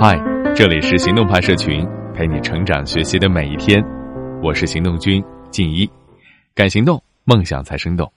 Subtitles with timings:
[0.00, 0.16] 嗨，
[0.54, 3.84] 这里是行动派社群，陪你成长学习的每一天。
[4.40, 5.90] 我是行动君静一，
[6.54, 8.08] 敢行动，梦想才生动。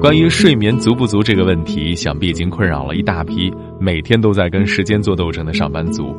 [0.00, 6.14] 关于睡眠足不足这个问题，想必已经困扰了一大批每天都在跟时间做斗争的上班族。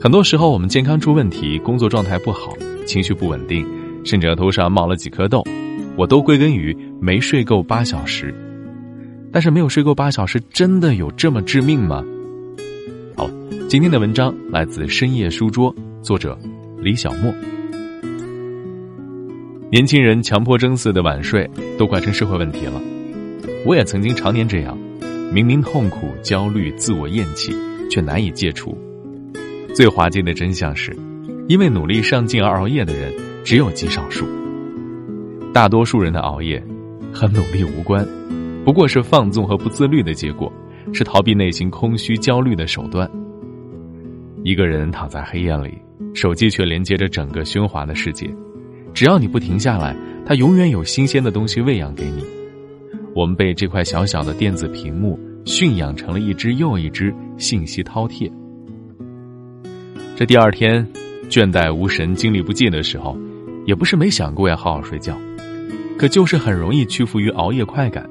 [0.00, 2.54] 很多时候，我们健康出问题，工作状态不好，
[2.84, 3.64] 情绪不稳定，
[4.04, 5.44] 甚至额头上冒了几颗痘，
[5.96, 8.34] 我都归根于没睡够八小时。
[9.34, 12.04] 但是没有睡够八小时，真的有这么致命吗？
[13.16, 13.28] 好，
[13.68, 16.38] 今天的文章来自深夜书桌，作者
[16.78, 17.34] 李小莫。
[19.72, 22.80] 年轻人强迫症似的晚睡，都快成社会问题了。
[23.66, 24.78] 我也曾经常年这样，
[25.32, 27.52] 明明痛苦、焦虑、自我厌弃，
[27.90, 28.78] 却难以戒除。
[29.74, 30.96] 最滑稽的真相是，
[31.48, 34.28] 因为努力上进而熬夜的人只有极少数，
[35.52, 36.64] 大多数人的熬夜
[37.12, 38.06] 和努力无关。
[38.64, 40.50] 不过是放纵和不自律的结果，
[40.92, 43.08] 是逃避内心空虚焦虑的手段。
[44.42, 45.76] 一个人躺在黑夜里，
[46.14, 48.28] 手机却连接着整个喧哗的世界。
[48.94, 49.94] 只要你不停下来，
[50.24, 52.24] 它永远有新鲜的东西喂养给你。
[53.14, 58.30] 我们被这块小小的电子屏幕驯养成了一只又一只信息饕餮。
[60.16, 60.86] 这第二天，
[61.28, 63.16] 倦怠无神、精力不济的时候，
[63.66, 65.16] 也不是没想过要好好睡觉，
[65.98, 68.08] 可就是很容易屈服于熬夜快感。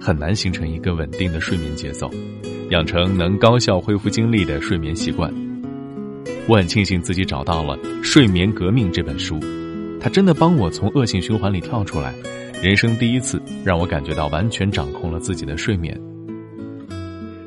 [0.00, 2.10] 很难形成一个稳定的睡眠节奏，
[2.70, 5.30] 养成能高效恢复精力的睡眠习惯。
[6.48, 9.38] 我很庆幸自己找到了《睡眠革命》这本书，
[10.00, 12.14] 它真的帮我从恶性循环里跳出来，
[12.62, 16.00] 人生第一次让我感觉到完全掌控了自己的睡眠。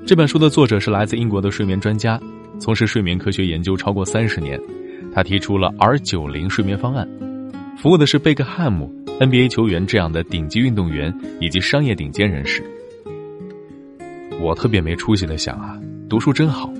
[0.05, 2.19] 这本书的作者是来自英国的睡眠专家，
[2.59, 4.61] 从事睡眠科学研究超过三十年，
[5.11, 7.07] 他提出了 R 九零睡眠方案，
[7.83, 8.89] 服务的是贝克汉姆。
[9.19, 12.63] NBA 球员这样的顶级运动员以及商业顶尖人士，
[14.39, 16.71] 我特别没出息的想啊，读书真好，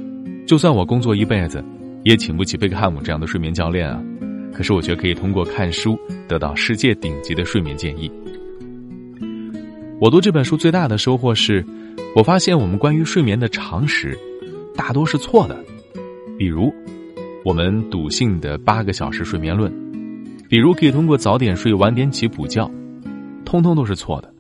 [0.48, 1.62] 就算我工作一辈子，
[2.06, 4.02] 也请不起贝克汉姆这样的睡眠教练啊。
[4.54, 8.10] 可是我却可以通过看书得到世界顶级的睡眠建议。
[10.00, 11.66] 我读这本书最大的收获是，
[12.16, 14.18] 我发现我们关于睡眠的常识，
[14.74, 15.66] 大多是错的。
[16.38, 16.74] 比如，
[17.44, 19.70] 我们笃信的八个小时睡眠论。
[20.54, 22.70] 比如可以通过早点睡晚点起补觉，
[23.44, 24.32] 通通都是错的。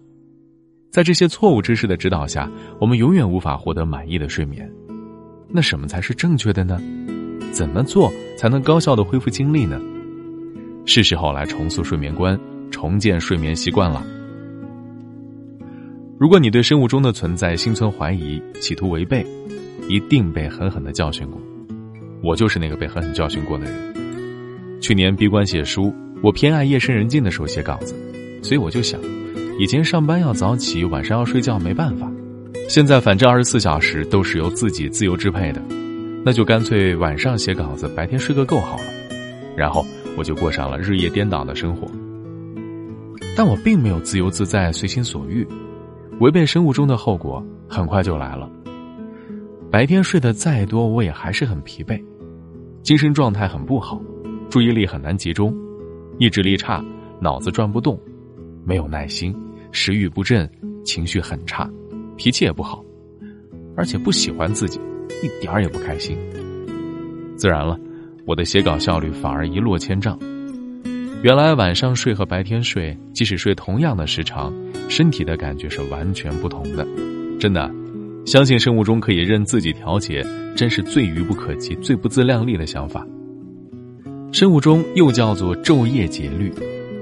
[0.91, 2.47] 在这些错误知识的指导下，
[2.79, 4.71] 我们永远无法获得满意的睡眠。
[5.49, 6.79] 那什么才是正确的呢？
[7.51, 9.81] 怎么做才能高效的恢复精力呢？
[10.85, 14.05] 是时候来重塑睡眠观，重建睡眠习惯了。
[16.19, 19.25] 如果你对生物钟的存在心存怀疑，企图违背，
[19.89, 21.41] 一定被狠狠的教训过。
[22.21, 23.92] 我就是那个被狠狠教训过的人。
[24.83, 25.95] 去年闭关写书。
[26.21, 27.95] 我偏爱夜深人静的时候写稿子，
[28.43, 28.99] 所以我就想，
[29.57, 32.11] 以前上班要早起，晚上要睡觉，没办法。
[32.67, 35.61] 现在反正二十四小时都是由自己自由支配的，
[36.25, 38.83] 那就干脆晚上写稿子，白天睡个够好了。
[39.55, 39.85] 然后
[40.17, 41.89] 我就过上了日夜颠倒的生活。
[43.37, 45.47] 但我并没有自由自在、随心所欲，
[46.19, 48.49] 违背生物钟的后果很快就来了。
[49.71, 52.03] 白天睡得再多，我也还是很疲惫，
[52.81, 54.01] 精神状态很不好，
[54.53, 55.51] 注意力很难集中。
[56.19, 56.79] 意志力差，
[57.19, 57.99] 脑子转不动，
[58.63, 59.35] 没有耐心，
[59.71, 60.47] 食欲不振，
[60.85, 61.67] 情绪很差，
[62.17, 62.85] 脾气也不好，
[63.75, 64.79] 而且不喜欢自己，
[65.23, 66.15] 一点儿也不开心。
[67.35, 67.75] 自然了，
[68.27, 70.19] 我的写稿效率反而一落千丈。
[71.23, 74.53] 原来晚上睡和白天睡，即使睡同样的时长，
[74.87, 76.87] 身体的感觉是完全不同的。
[77.39, 77.73] 真的，
[78.23, 80.23] 相信生物钟可以任自己调节，
[80.55, 83.03] 真是最愚不可及、最不自量力的想法。
[84.33, 86.51] 生物钟又叫做昼夜节律，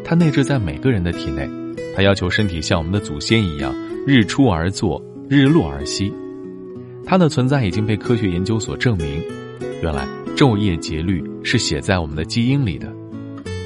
[0.04, 1.50] 它内置在每个人的体内，
[1.96, 3.74] 它要求身体像我们的祖先一样，
[4.06, 6.14] 日出而作，日落而息。
[7.06, 9.24] 它的存在已经被科学研究所证明。
[9.82, 10.06] 原来
[10.36, 12.94] 昼夜节律是写在我们的基因里的，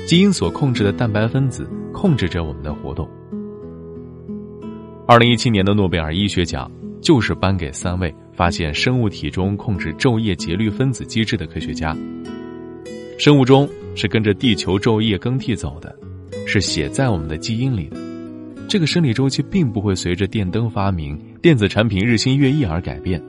[0.05, 3.09] 基因所控制的蛋白分子控制着我们的活动。
[5.07, 6.71] 二零一七年的诺贝尔医学奖
[7.01, 11.97] 就是颁给三位发现生物体中控制昼夜节律分子机制的科学家。
[13.17, 15.95] 生物钟是跟着地球昼夜更替走的，
[16.45, 17.97] 是写在我们的基因里的。
[18.67, 23.23] 这个生理周期并不会随着电灯发明、电子产品日新月异而改变，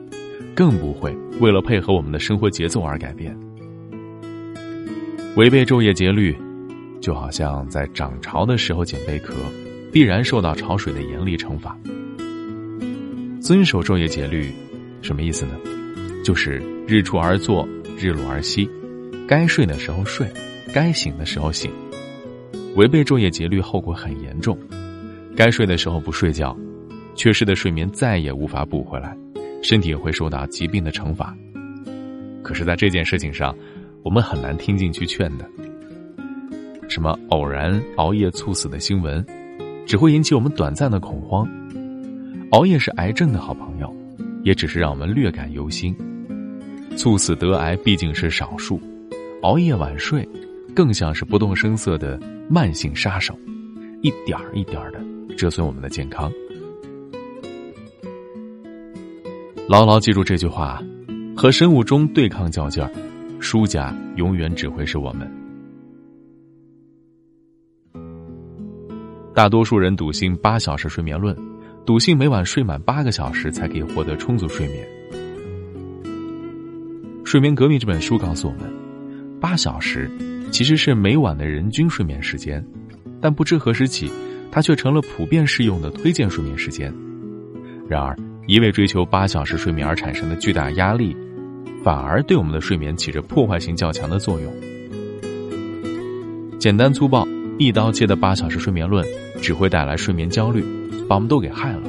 [0.53, 3.35] 更不会为了配合我们的生活节奏而改变。
[5.37, 6.35] 违背昼夜节律，
[6.99, 9.35] 就好像在涨潮的时候捡贝壳，
[9.91, 11.77] 必然受到潮水的严厉惩罚。
[13.39, 14.51] 遵守昼夜节律，
[15.01, 15.53] 什么意思呢？
[16.25, 17.65] 就是日出而作，
[17.97, 18.69] 日落而息。
[19.27, 20.25] 该睡的时候睡，
[20.73, 21.69] 该醒的时候醒。
[22.77, 24.57] 违背昼夜节律，后果很严重。
[25.35, 26.57] 该睡的时候不睡觉，
[27.13, 29.17] 缺失的睡眠再也无法补回来，
[29.61, 31.35] 身体也会受到疾病的惩罚。
[32.41, 33.53] 可是，在这件事情上，
[34.01, 35.45] 我们很难听进去劝的。
[36.87, 39.25] 什么偶然熬夜猝死的新闻，
[39.85, 41.45] 只会引起我们短暂的恐慌。
[42.51, 43.93] 熬夜是癌症的好朋友，
[44.43, 45.93] 也只是让我们略感忧心。
[46.95, 48.79] 猝死得癌毕竟是少数，
[49.43, 50.27] 熬夜晚睡，
[50.75, 52.19] 更像是不动声色的
[52.49, 53.37] 慢性杀手，
[54.01, 54.99] 一点儿一点儿的
[55.35, 56.31] 折损我们的健康。
[59.69, 60.81] 牢牢记住这句话：
[61.35, 62.91] 和生物钟对抗较劲儿，
[63.39, 65.31] 输家永远只会是我们。
[69.35, 71.37] 大多数人笃信八小时睡眠论，
[71.85, 74.83] 笃信每晚睡满八个小时才可以获得充足睡眠。
[77.29, 78.61] 《睡眠革命》这本书告诉我们，
[79.39, 80.09] 八小时
[80.51, 82.63] 其实是每晚的人均睡眠时间，
[83.21, 84.11] 但不知何时起，
[84.51, 86.93] 它却成了普遍适用的推荐睡眠时间。
[87.87, 88.17] 然而，
[88.47, 91.15] 一味追求八小时睡眠而产生的巨大压力，
[91.83, 94.53] 反而对我们的睡眠起着破坏性较强的作用。
[96.59, 97.27] 简单粗暴。
[97.59, 99.03] 一刀切的八小时睡眠论
[99.41, 100.63] 只会带来睡眠焦虑，
[101.09, 101.81] 把我们都给害了。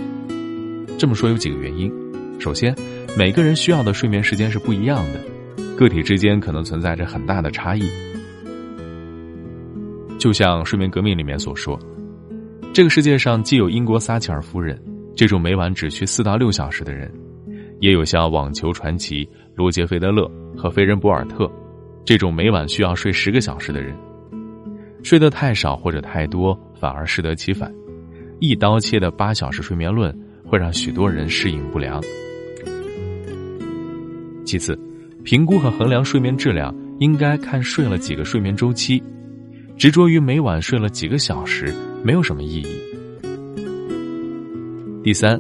[0.97, 1.93] 这么说有几个原因：
[2.41, 2.75] 首先，
[3.19, 5.21] 每个人需要的睡眠时间是不一样的，
[5.79, 7.89] 个体之间可能存在着很大的差异。
[10.19, 11.79] 就像《睡眠革命》里面所说，
[12.75, 14.77] 这个世界上既有英国撒切尔夫人
[15.15, 17.09] 这种每晚只需四到六小时的人，
[17.79, 21.49] 也有像网球传奇罗杰·费德勒和菲人博尔特
[22.05, 23.97] 这种每晚需要睡十个小时的人。
[25.05, 27.73] 睡得太少或者太多，反而适得其反。
[28.41, 30.13] 一刀切的八小时睡眠论
[30.45, 32.03] 会让许多人适应不良。
[34.45, 34.77] 其次，
[35.29, 39.03] 评估和衡量睡眠质量应该看睡了几个睡眠周期，
[39.77, 41.71] 执着于每晚睡了几个小时
[42.03, 42.67] 没有什么意义。
[45.05, 45.39] 第三，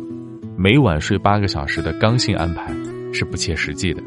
[0.58, 2.70] 每晚睡八个小时的刚性安排
[3.14, 4.02] 是不切实际的。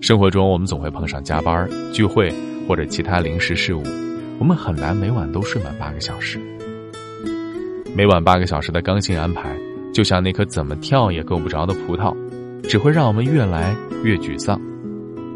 [0.00, 2.28] 生活中我们总会碰上加班、聚会
[2.66, 3.84] 或者其他临时事务。
[4.40, 6.40] 我们很难每晚都睡满八个小时。
[7.94, 9.56] 每晚八个小时的刚性安排，
[9.94, 12.12] 就像那颗怎么跳也够不着的葡萄，
[12.64, 14.60] 只会让我们越来越沮丧。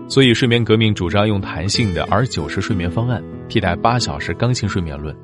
[0.08, 5.16] 所以，睡眠革命主张用弹性的 R 九十睡眠方案替代八小时刚性睡眠论。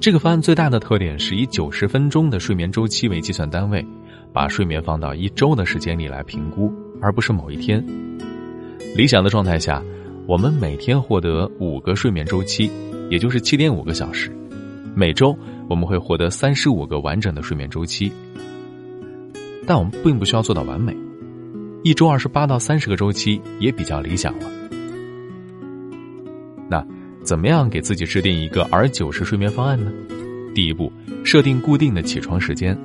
[0.00, 3.84] 这个方案最大的特点是以九十分钟的睡眠周期为计算单位，
[4.32, 7.82] 把睡眠放到一周的时间里来评估，而不是某一天。
[8.94, 9.82] 理想的状态下，
[10.26, 12.70] 我们每天获得五个睡眠周期。
[13.10, 14.34] 也就是七点五个小时，
[14.94, 15.36] 每周
[15.68, 18.10] 我们会获得三十五个完整的睡眠周期。
[19.66, 20.96] 但我们并不需要做到完美，
[21.84, 24.48] 一周二十八到三十个周期也比较理想了。
[26.68, 26.86] 那
[27.24, 29.90] 怎么样给自己制定一个 R 九十睡眠方案呢？
[30.54, 30.92] 第一步，
[31.24, 32.78] 设定固定的起床时间，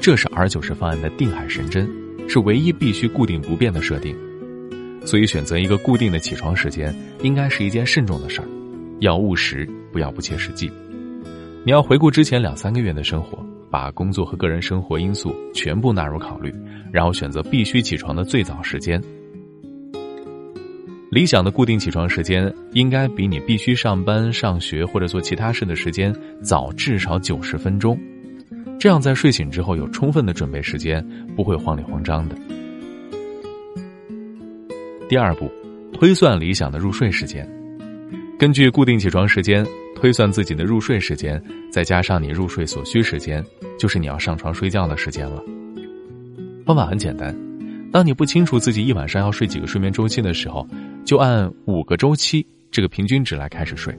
[0.00, 1.88] 这是 R 九十方案的定海神针，
[2.28, 4.16] 是唯一必须固定不变的设定。
[5.06, 6.92] 所以，选择一个固定的起床时间，
[7.22, 8.48] 应该是一件慎重的事儿。
[8.98, 10.68] 要务实，不要不切实际。
[11.64, 16.54] 你要回顾之前两三个月的生活，把工作和个人生活因素全部纳入考虑，
[16.92, 19.02] 然后选择必须起床的最早时间。
[21.10, 27.98] 理想的固定起床时间应该比你必须上班、上学或者做其他事的时间早至少九十分钟，
[28.78, 31.02] 这样在睡醒之后有充分的准备时间，
[31.34, 32.36] 不会慌里慌张的。
[35.08, 35.50] 第二步，
[35.94, 37.48] 推算理想的入睡时间。
[38.38, 39.66] 根据固定起床时间
[40.00, 43.44] 推算自己的入睡时间，再加上你入睡所需时间，
[43.78, 45.42] 就是你要上床睡觉的时间了。
[46.64, 47.36] 方法很简单，
[47.90, 50.64] 当你不清楚自己一晚上要睡几个睡眠周期的时候，
[51.04, 53.92] 就按五个周期这个平均值来开始睡。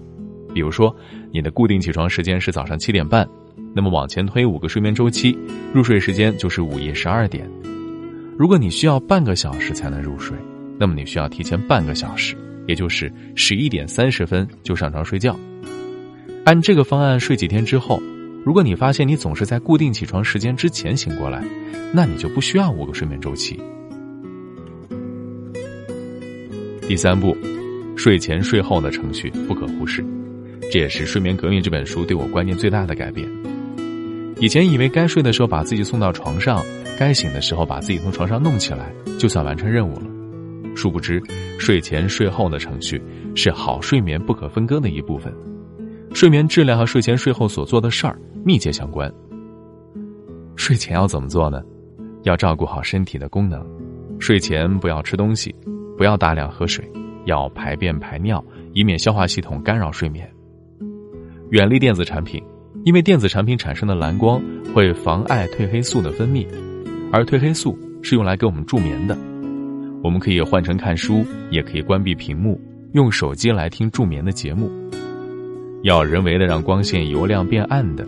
[0.54, 0.96] 比如说，
[1.34, 3.28] 你的固定起床时间是早上七点半，
[3.76, 5.38] 那么往前推五个睡眠周期，
[5.74, 7.46] 入睡时间就是午夜十二点。
[8.38, 10.38] 如果你需要半个小时才能入睡，
[10.80, 12.38] 那么你需要提前半个小时。
[12.68, 15.36] 也就是十一点三十分就上床睡觉，
[16.50, 18.02] 按这个方案睡几天之后，
[18.44, 21.44] 如果你发现你总是在固定起床时间之前醒过来，
[21.94, 23.62] 那你就不需要五个睡眠周期。
[26.88, 27.38] 第三步，
[27.96, 30.04] 睡前睡后的程序不可忽视，
[30.72, 33.30] 这也是《睡眠革命》这本书对我观念最大的改变。
[34.40, 36.66] 以前以为该睡的时候把自己送到床上，
[36.98, 40.08] 该醒的时候把自己从床上弄起来，就算完成任务了。
[40.76, 41.22] 殊不知，
[41.60, 43.00] 睡前睡后的程序
[43.36, 45.32] 是好睡眠不可分割的一部分。
[46.20, 49.10] 睡眠质量和睡前睡后所做的事儿密切相关。
[50.58, 51.64] 睡前要怎么做呢？
[52.24, 53.66] 要照顾好身体的功能。
[54.20, 55.56] 睡前不要吃东西，
[55.98, 56.84] 不要大量喝水，
[57.24, 60.30] 要排便排尿，以免消化系统干扰睡眠。
[61.52, 62.44] 远离电子产品，
[62.84, 64.42] 因为电子产品产生的蓝光
[64.76, 66.46] 会妨碍褪黑素的分泌，
[67.14, 69.18] 而褪黑素是用来给我们助眠的。
[70.04, 72.60] 我们可以换成看书，也可以关闭屏幕，
[72.92, 74.70] 用手机来听助眠的节目。
[75.82, 78.06] 要人为的让光线由亮变暗的，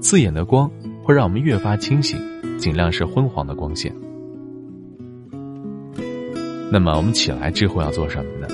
[0.00, 0.70] 刺眼的光
[1.02, 2.18] 会让我们越发清醒，
[2.56, 3.94] 尽量是昏黄的光线。
[6.72, 8.48] 那么我们起来之后要做什么呢？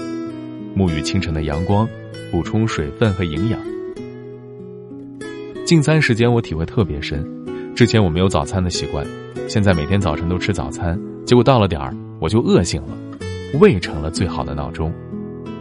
[0.76, 1.88] 沐浴清晨的阳光，
[2.33, 3.61] 补充水分和营养。
[5.64, 7.25] 进餐时间我体会特别深，
[7.76, 9.07] 之前我没有早餐的习惯，
[9.49, 12.99] 现在每天早晨都吃早餐，结果到了点儿我就饿醒了，
[13.61, 14.93] 胃成了最好的闹钟，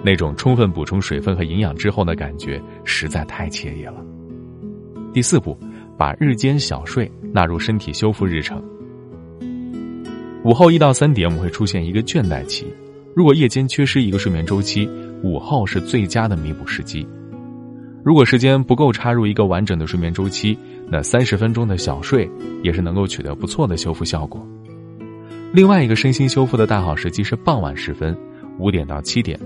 [0.04, 3.96] 那种充分补充水分和营养之后的感觉实在太惬意了。
[5.14, 5.58] 第四步，
[5.98, 8.62] 把日间小睡纳入身体修复日程。
[10.44, 12.68] 午后一到三点我们会出现一个倦怠期，
[13.16, 14.90] 如果夜间缺失一个睡眠周期，
[15.24, 17.08] 午后是最佳的弥补时机。
[18.04, 20.58] 如果时间不够插入一个完整的睡眠周期，
[20.90, 22.30] 那三十分钟的小睡
[22.62, 24.46] 也是能够取得不错的修复效果。
[25.54, 28.14] 另外一个身心修复的大好时机是傍晚时分，
[28.60, 29.40] 五点到七点。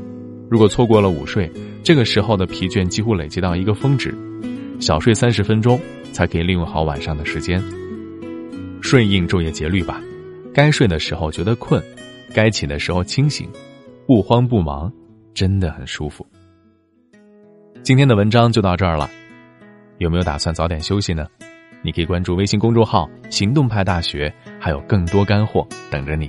[0.49, 1.51] 如果错过了午睡，
[1.83, 4.13] 这个时候的疲倦几乎累积到一个峰值，
[4.79, 5.79] 小睡三十分钟
[6.11, 7.61] 才可以利用好晚上的时间。
[8.81, 10.01] 顺应昼夜节律吧，
[10.53, 11.83] 该睡的时候觉得困，
[12.33, 13.49] 该起的时候清醒，
[14.05, 14.91] 不慌不忙，
[15.33, 16.25] 真的很舒服。
[17.83, 19.09] 今天的文章就到这儿了，
[19.97, 21.27] 有没有打算早点休息呢？
[21.83, 26.27] 你可以关注微信公众号“行动派大学”，还有更多干货等着你。